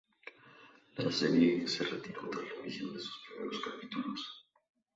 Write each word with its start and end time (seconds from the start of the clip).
La 0.97 1.11
serie 1.11 1.67
se 1.67 1.83
retiró 1.83 2.27
tras 2.31 2.43
la 2.43 2.61
emisión 2.63 2.91
de 2.91 3.01
sus 3.01 3.19
primeros 3.29 3.61
capítulos. 3.63 4.47